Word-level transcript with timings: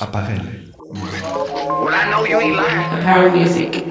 Apparel. 0.00 0.40
Well, 0.78 1.94
I 1.94 2.10
know 2.10 2.24
you 2.24 2.40
ain't 2.40 2.56
lying. 2.56 3.02
Power 3.02 3.30
music. 3.30 3.84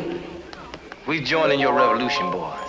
We 1.08 1.22
joining 1.24 1.60
your 1.60 1.74
revolution, 1.74 2.32
boys. 2.32 2.69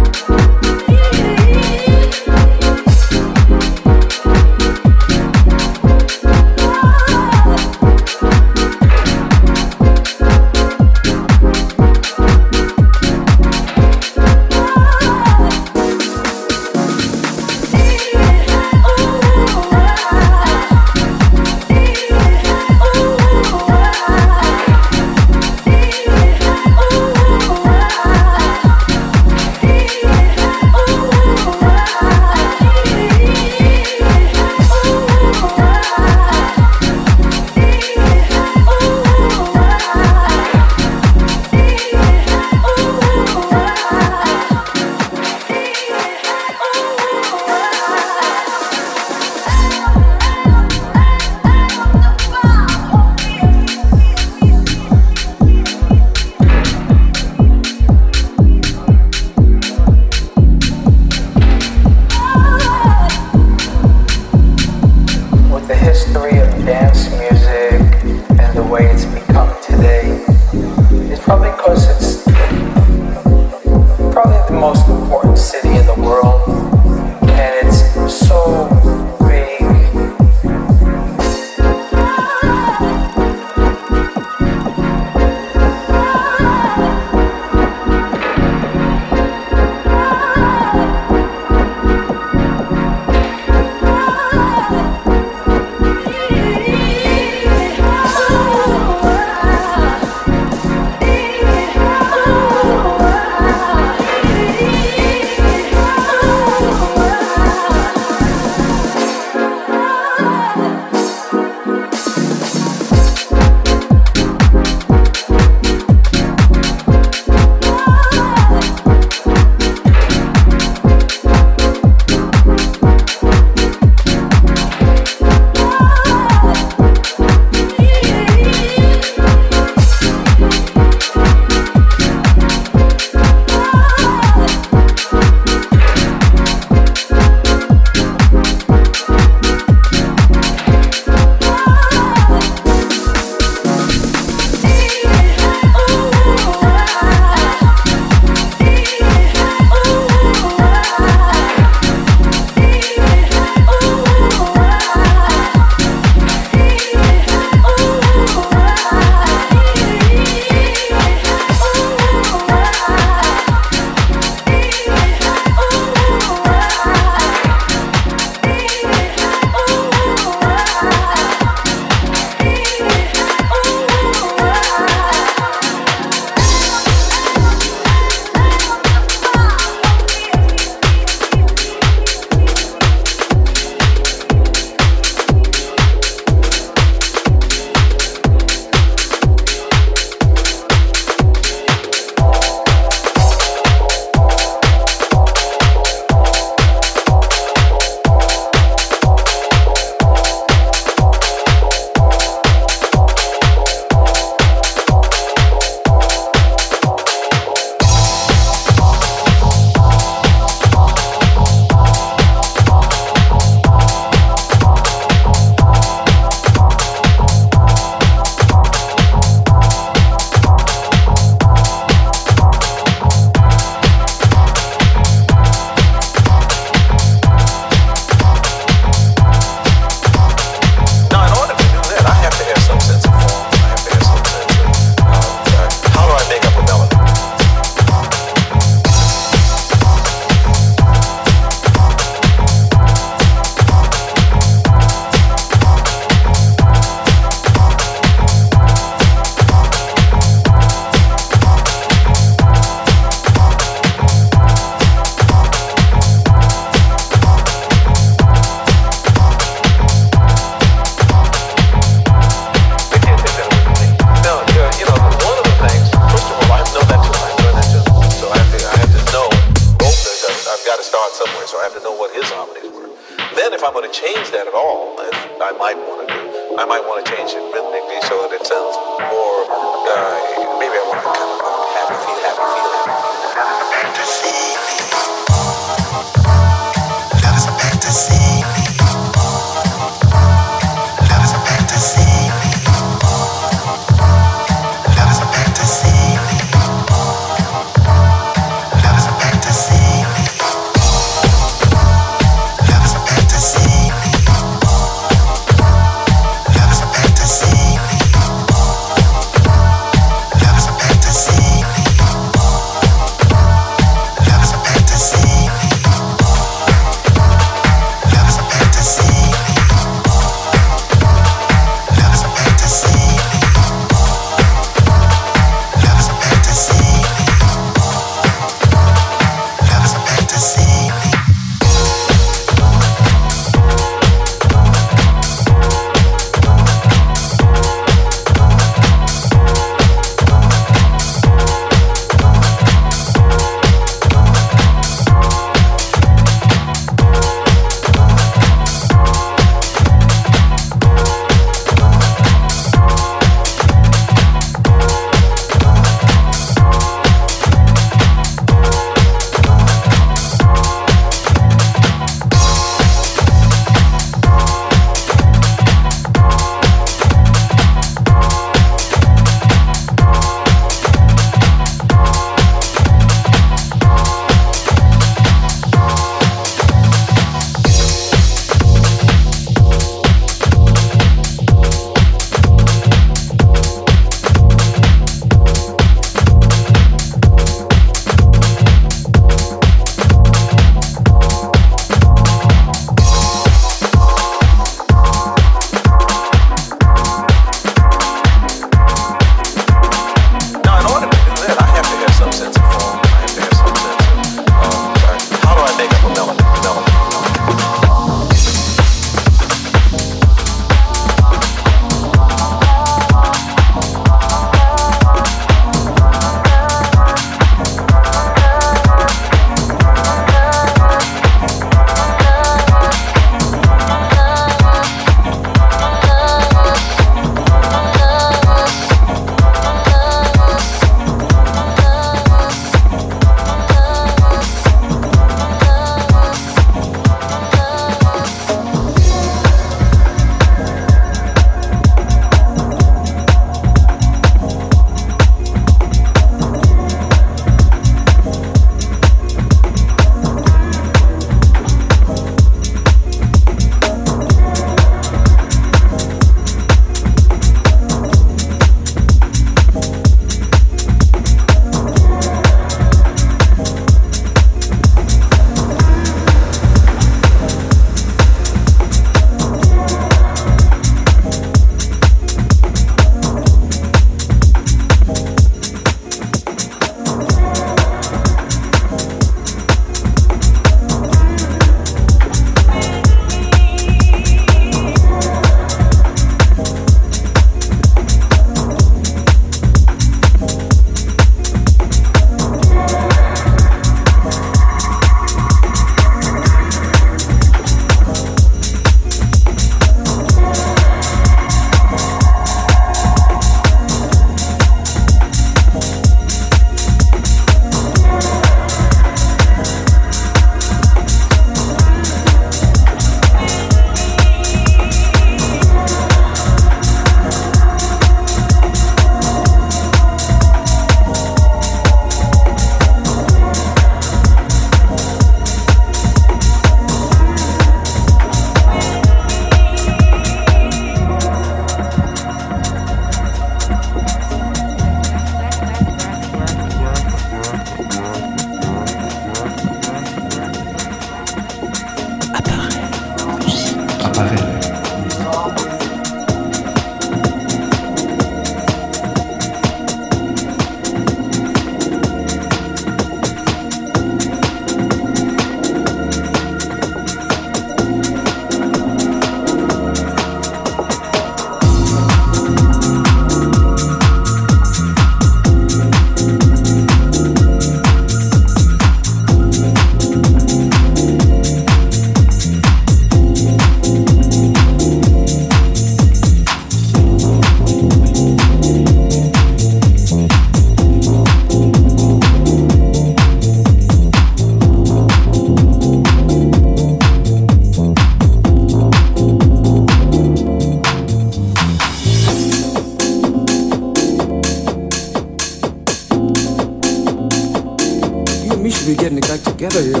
Together 599.61 600.00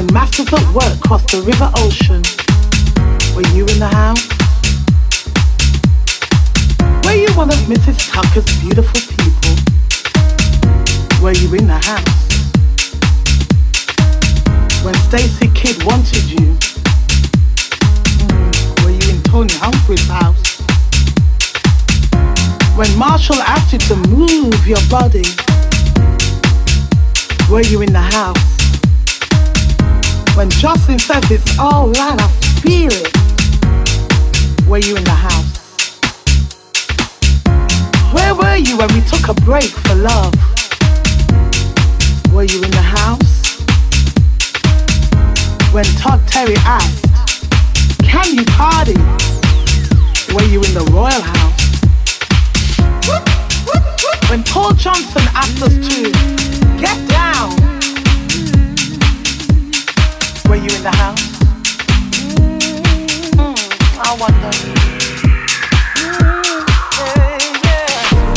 When 0.00 0.14
masters 0.14 0.50
at 0.50 0.64
work 0.72 0.98
crossed 1.00 1.28
the 1.28 1.42
river 1.42 1.70
ocean, 1.76 2.22
were 3.36 3.46
you 3.52 3.66
in 3.68 3.78
the 3.78 3.92
house? 4.00 4.24
Were 7.04 7.20
you 7.20 7.28
one 7.36 7.50
of 7.50 7.58
Mrs. 7.68 8.08
Tucker's 8.08 8.48
beautiful 8.64 8.98
people? 9.12 9.52
Were 11.22 11.34
you 11.36 11.52
in 11.54 11.66
the 11.66 11.76
house? 11.76 12.22
When 14.82 14.94
Stacy 15.04 15.50
Kidd 15.54 15.84
wanted 15.84 16.24
you, 16.32 16.56
were 18.82 18.96
you 18.96 19.04
in 19.14 19.22
Tony 19.24 19.52
Humphries' 19.60 20.08
house? 20.08 20.62
When 22.74 22.88
Marshall 22.96 23.42
asked 23.42 23.74
you 23.74 23.78
to 23.80 23.96
move 24.08 24.66
your 24.66 24.80
body, 24.88 25.28
were 27.52 27.60
you 27.60 27.82
in 27.82 27.92
the 27.92 28.00
house? 28.00 28.49
When 30.36 30.48
Justin 30.50 30.98
says 30.98 31.30
it's 31.30 31.58
all 31.58 31.88
right, 31.88 32.18
I 32.18 32.28
feel 32.62 32.90
it, 32.92 33.16
were 34.66 34.78
you 34.78 34.96
in 34.96 35.04
the 35.04 35.10
house? 35.10 35.58
Where 38.12 38.34
were 38.34 38.56
you 38.56 38.78
when 38.78 38.88
we 38.94 39.00
took 39.02 39.28
a 39.28 39.34
break 39.42 39.70
for 39.70 39.94
love? 39.94 40.34
Were 42.32 42.44
you 42.44 42.62
in 42.64 42.70
the 42.70 42.82
house? 42.82 43.60
When 45.72 45.84
Todd 45.98 46.20
Terry 46.26 46.56
asked, 46.64 47.06
Can 48.02 48.34
you 48.34 48.44
party? 48.44 48.98
Were 50.34 50.44
you 50.44 50.62
in 50.62 50.74
the 50.74 50.88
Royal 50.92 51.20
House? 51.20 51.40
When 54.30 54.44
Paul 54.44 54.72
Johnson 54.74 55.22
asked 55.34 55.60
us 55.62 55.74
to 55.74 56.12
get 56.80 57.09
you 60.62 60.76
in 60.76 60.82
the 60.82 60.90
house? 60.90 61.38
Hmm, 63.34 63.54
I 63.98 64.14
wonder. 64.20 64.50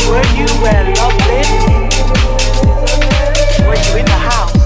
Were 0.08 0.26
you 0.34 0.48
love 0.96 1.16
lives? 1.28 1.64
Were 3.60 3.76
you 3.76 3.98
in 3.98 4.06
the 4.06 4.12
house? 4.12 4.63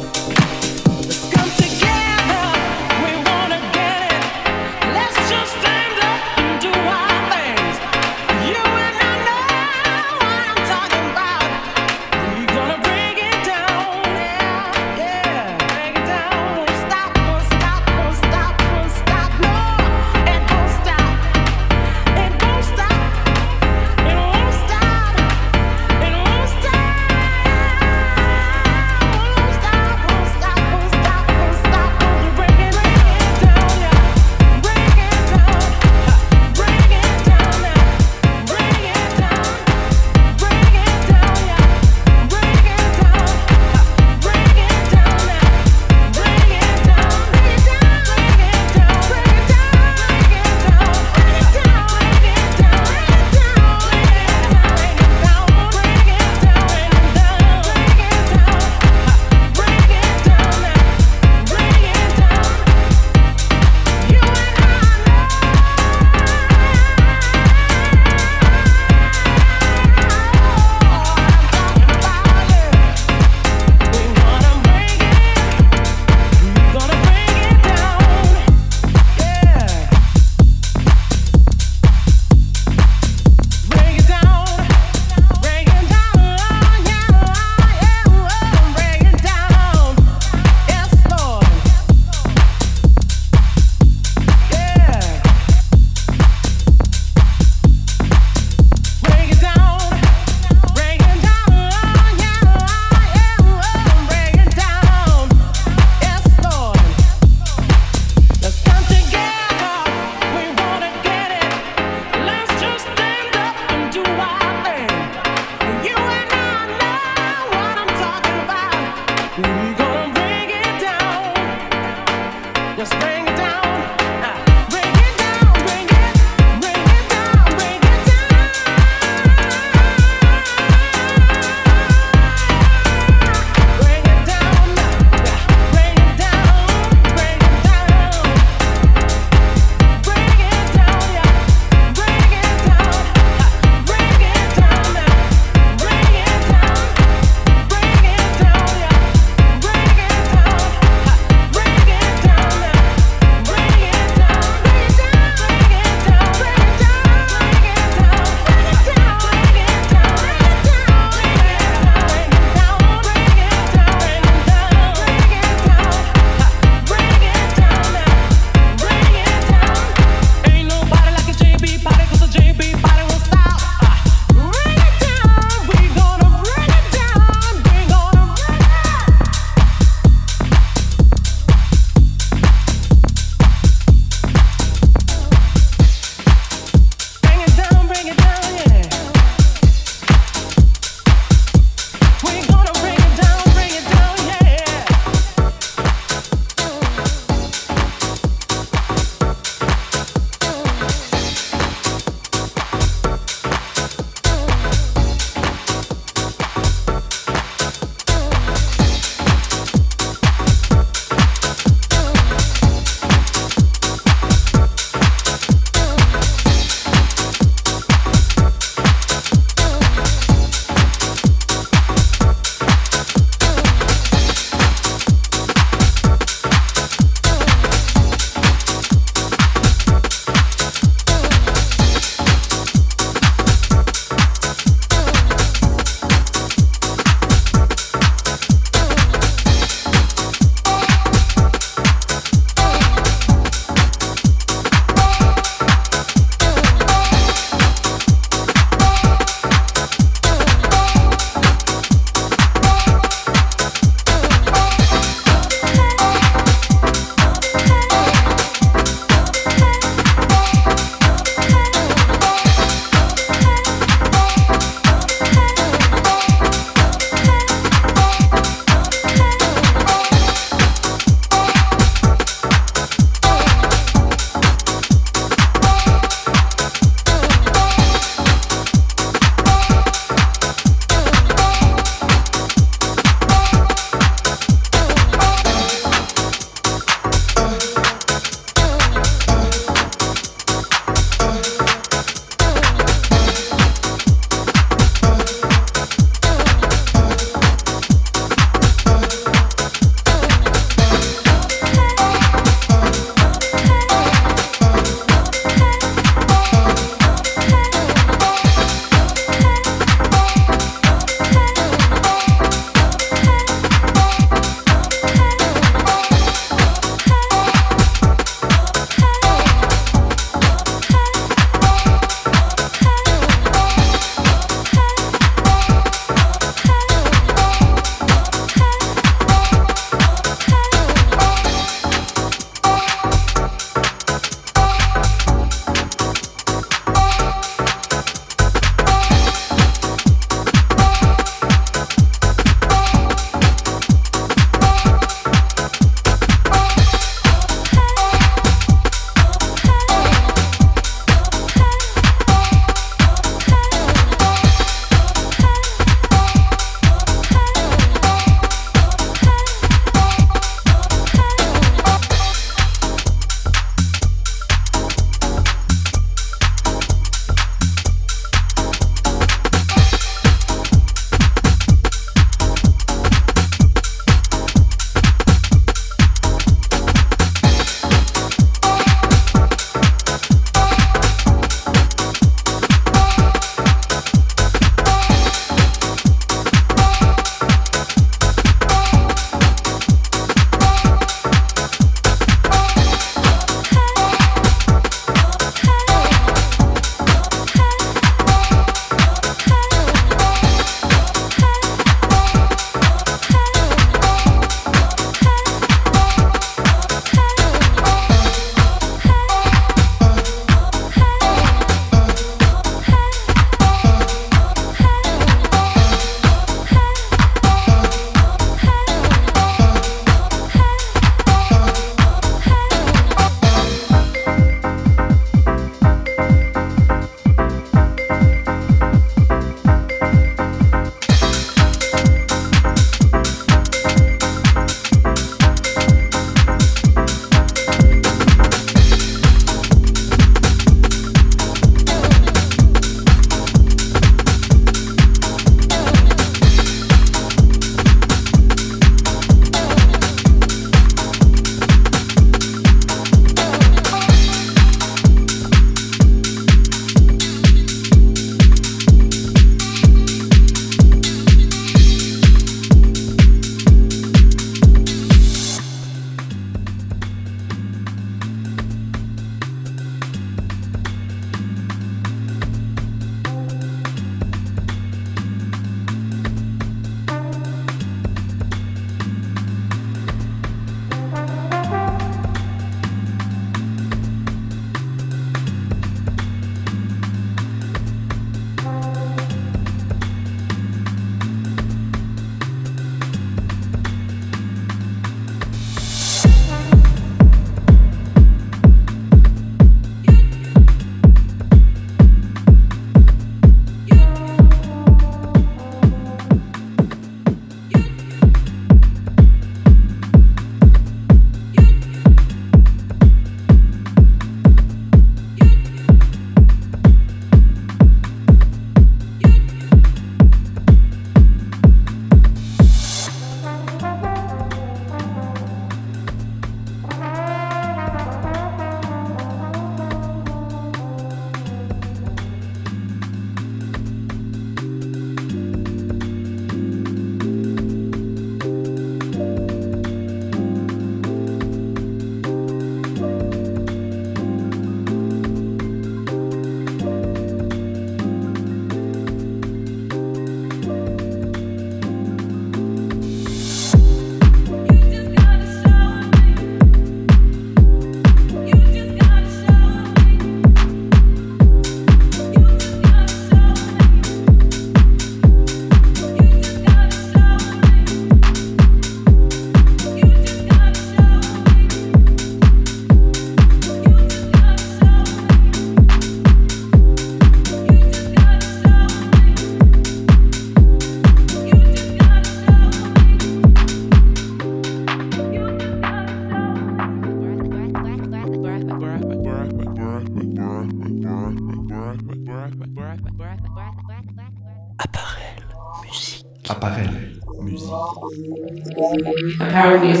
Apparel 599.60 599.80
music. 599.84 600.00